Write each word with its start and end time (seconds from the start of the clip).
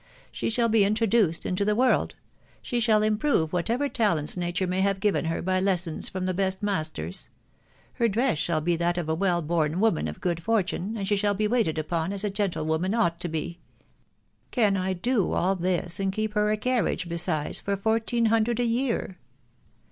She 0.31 0.49
shall 0.49 0.67
be 0.67 0.83
introduced 0.83 1.45
into 1.45 1.63
the 1.63 1.75
world,.... 1.75 2.15
she 2.63 2.79
shall 2.79 3.03
improve 3.03 3.53
whatever 3.53 3.87
talents 3.87 4.35
nature 4.35 4.65
may 4.65 4.81
have 4.81 4.99
given 4.99 5.25
her 5.25 5.43
by 5.43 5.59
lessons 5.59 6.09
from 6.09 6.25
the 6.25 6.33
best 6.33 6.63
masters;.... 6.63 7.29
her 7.93 8.07
dress 8.07 8.39
shall 8.39 8.61
be 8.61 8.75
that 8.77 8.97
of 8.97 9.07
a 9.07 9.13
well 9.13 9.43
born 9.43 9.79
woman 9.79 10.07
of 10.07 10.19
^ood 10.19 10.39
fotVMx^^xA. 10.39 11.05
she 11.05 11.15
shall 11.15 11.35
be 11.35 11.47
waited 11.47 11.77
upon 11.77 12.11
as 12.11 12.23
a 12.23 12.31
gentle^om&Tv 12.31 12.89
csvsl^W. 12.89 13.57
\a 13.57 13.57
\^% 13.57 13.57
^»v 14.71 14.77
I 14.79 14.93
do 14.93 15.33
all 15.33 15.55
this, 15.55 15.99
and 15.99 16.11
keep 16.11 16.33
her 16.33 16.49
a 16.49 16.57
carriage 16.57 17.07
tesutefe, 17.07 17.25
tot 17.61 17.61
toaxvsss 17.61 17.61
G 17.61 17.61
4 17.61 17.61
98 17.61 17.63
THE 17.63 17.71
WIDOW 17.71 17.83
BABNABY. 18.17 18.29
hundred 18.29 18.59
a 18.59 18.65
year 18.65 19.17